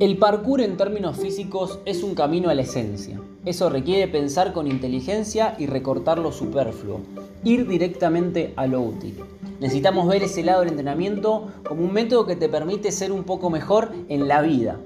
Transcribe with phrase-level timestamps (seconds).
[0.00, 3.20] El parkour en términos físicos es un camino a la esencia.
[3.44, 7.00] Eso requiere pensar con inteligencia y recortar lo superfluo,
[7.42, 9.16] ir directamente a lo útil.
[9.58, 13.50] Necesitamos ver ese lado del entrenamiento como un método que te permite ser un poco
[13.50, 14.78] mejor en la vida.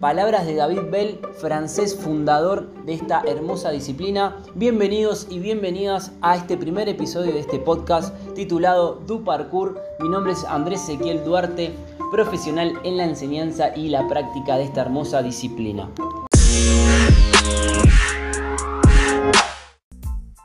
[0.00, 4.38] Palabras de David Bell, francés fundador de esta hermosa disciplina.
[4.54, 9.78] Bienvenidos y bienvenidas a este primer episodio de este podcast titulado Du Parkour.
[10.00, 11.74] Mi nombre es Andrés Ezequiel Duarte
[12.10, 15.90] profesional en la enseñanza y la práctica de esta hermosa disciplina.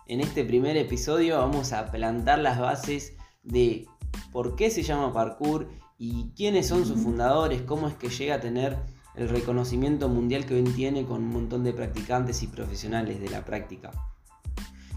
[0.08, 3.14] En este primer episodio vamos a plantar las bases
[3.44, 3.86] de
[4.32, 8.40] por qué se llama parkour y quiénes son sus fundadores, cómo es que llega a
[8.40, 8.78] tener
[9.16, 13.46] el reconocimiento mundial que hoy tiene con un montón de practicantes y profesionales de la
[13.46, 13.92] práctica.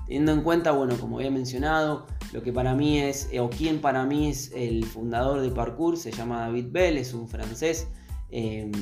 [0.07, 3.81] Teniendo en cuenta, bueno, como había mencionado, lo que para mí es, eh, o quién
[3.81, 7.89] para mí es el fundador de parkour, se llama David Bell, es un francés,
[8.31, 8.73] em,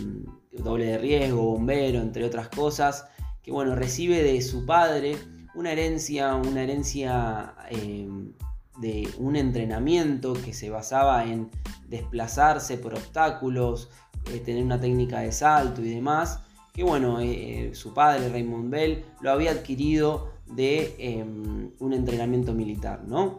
[0.52, 3.06] doble de riesgo, bombero, entre otras cosas,
[3.42, 5.16] que bueno, recibe de su padre
[5.54, 8.32] una herencia, una herencia em,
[8.78, 11.50] de un entrenamiento que se basaba en
[11.88, 13.90] desplazarse por obstáculos,
[14.32, 16.40] eh, tener una técnica de salto y demás,
[16.72, 23.02] que bueno, eh, su padre Raymond Bell lo había adquirido de em, un entrenamiento militar,
[23.06, 23.36] ¿no?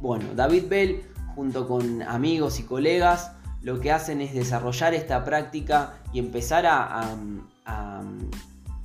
[0.00, 1.02] Bueno, David Bell,
[1.34, 7.16] junto con amigos y colegas, lo que hacen es desarrollar esta práctica y empezar a,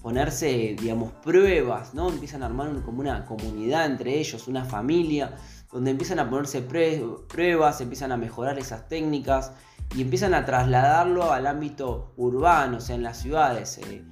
[0.01, 2.07] ponerse, digamos, pruebas, ¿no?
[2.07, 5.35] Empiezan a armar como una comunidad entre ellos, una familia,
[5.69, 9.51] donde empiezan a ponerse pruebas, empiezan a mejorar esas técnicas
[9.95, 13.79] y empiezan a trasladarlo al ámbito urbano, o sea, en las ciudades.
[13.79, 14.05] Eh,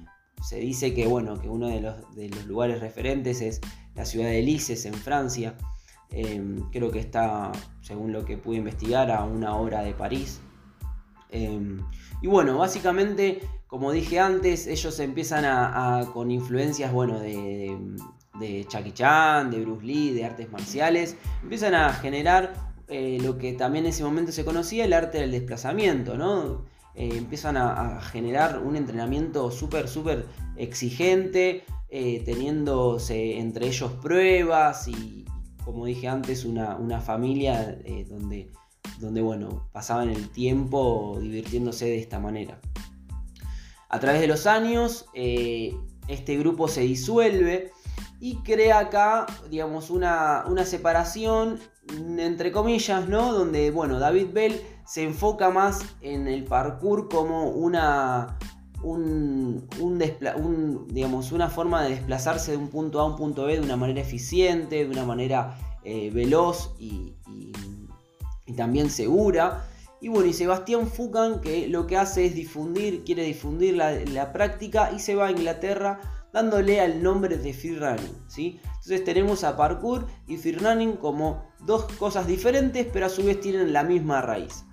[0.46, 3.60] se dice que, bueno, que uno de los, lugares referentes es
[3.96, 5.56] la ciudad de Lices en Francia.
[6.08, 10.40] Em, creo que está, según lo que pude investigar, a una hora de París.
[11.30, 11.80] Em,
[12.22, 17.76] y bueno, básicamente, como dije antes, ellos empiezan a, con influencias, bueno, de,
[18.38, 22.54] de, Chucky Chan, de Bruce Lee, de artes marciales, empiezan a generar
[22.86, 26.75] eh, lo que también en ese momento se conocía, el arte del desplazamiento, ¿no?
[26.98, 30.24] Eh, empiezan a, generar un entrenamiento súper, súper
[30.56, 35.26] exigente, eh, teniéndose entre ellos pruebas y,
[35.62, 38.50] como dije antes, una, familia eh, donde,
[38.98, 42.62] donde, bueno, pasaban el tiempo divirtiéndose de esta manera.
[43.90, 47.72] A través de los años, este grupo se disuelve
[48.20, 51.60] y crea acá, digamos, una, una separación,
[52.18, 53.32] entre comillas, ¿no?
[53.32, 58.38] Donde, bueno, David Bell se enfoca más en el parkour como una,
[58.82, 59.68] un,
[60.88, 63.76] digamos, una forma de desplazarse de un punto A a un punto B de una
[63.76, 67.14] manera eficiente, de una manera eh, veloz y,
[68.56, 69.66] también segura.
[70.00, 74.92] Y bueno, y Sebastián Fucan que lo que hace es difundir, quiere difundir la, práctica
[74.92, 76.00] y se va a Inglaterra
[76.36, 77.78] dándole al nombre de Free.
[78.28, 78.60] ¿sí?
[78.62, 80.58] Entonces tenemos a parkour y Free
[81.00, 84.64] como dos cosas diferentes, pero a su vez tienen la misma raíz.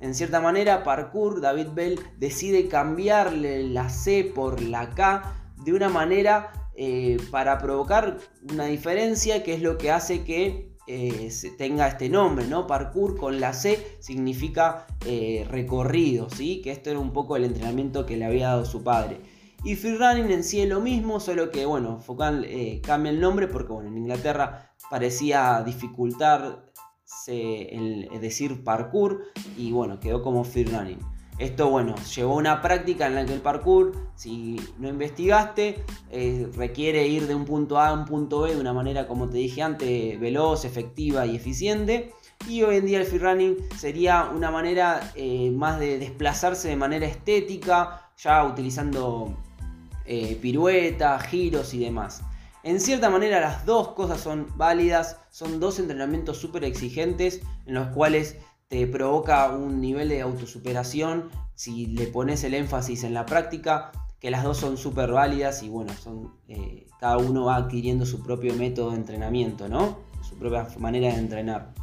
[0.00, 5.32] En cierta manera, Parkour, David Bell decide cambiarle la C por la K
[5.64, 8.18] de una manera eh, para provocar
[8.50, 12.66] una diferencia que es lo que hace que eh, tenga este nombre, ¿no?
[12.66, 16.60] Parkour con la C significa eh, recorrido, ¿sí?
[16.62, 19.20] Que esto era un poco el entrenamiento que le había dado su padre.
[19.64, 22.48] Y freerunning en sí es lo mismo, solo que, bueno, Focal
[22.82, 26.72] cambia el nombre porque, bueno, en Inglaterra parecía dificultar
[27.26, 29.24] el, decir parkour
[29.56, 30.98] y bueno, quedó como free running.
[31.38, 36.48] Esto, bueno, llevó a una práctica en la que el parkour, si no investigaste, eh,
[36.54, 39.38] requiere ir de un punto A a un punto B de una manera, como te
[39.38, 42.12] dije antes, veloz, efectiva y eficiente.
[42.48, 47.06] Y hoy en día el freerunning sería una manera eh, más de desplazarse de manera
[47.06, 49.36] estética, ya utilizando
[50.04, 52.22] eh, piruetas, giros y demás.
[52.62, 57.88] En cierta manera las dos cosas son válidas, son dos entrenamientos súper exigentes en los
[57.88, 58.36] cuales
[58.68, 64.30] te provoca un nivel de autosuperación si le pones el énfasis en la práctica, que
[64.30, 65.92] las dos son súper válidas y bueno,
[66.48, 69.98] eh, cada uno va adquiriendo su propio método de entrenamiento, ¿no?
[70.22, 71.74] Su propia manera de entrenar.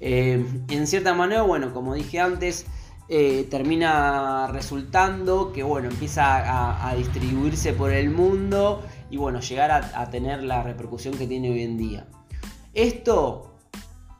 [0.00, 2.66] Eh, en cierta manera, bueno, como dije antes,
[3.12, 10.10] eh, termina resultando que bueno, empieza a, distribuirse por el mundo y bueno, llegar a,
[10.10, 12.06] tener la repercusión que tiene hoy en día.
[12.72, 13.56] Esto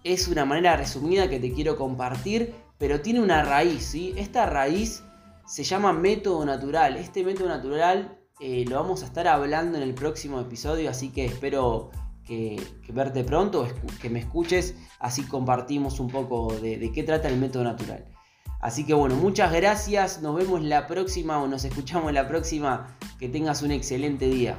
[0.02, 4.12] es una manera resumida que te quiero compartir, pero tiene una raíz, ¿sí?
[4.16, 5.04] Esta raíz
[5.46, 6.96] se llama método natural.
[6.96, 11.26] Este método natural eh, lo vamos a estar hablando en el próximo episodio, así que
[11.26, 11.92] espero
[12.26, 13.68] que, verte pronto,
[14.02, 18.04] que me escuches, así compartimos un poco de qué trata el método natural.
[18.60, 23.28] Así que bueno, muchas gracias, nos vemos la próxima o nos escuchamos la próxima, que
[23.28, 24.58] tengas un excelente día.